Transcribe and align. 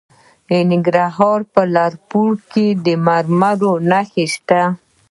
د 0.47 0.49
ننګرهار 0.71 1.39
په 1.53 1.61
لعل 1.73 1.93
پورې 2.09 2.37
کې 2.51 2.67
د 2.85 2.87
مرمرو 3.07 3.73
نښې 3.89 4.25
شته. 4.33 4.61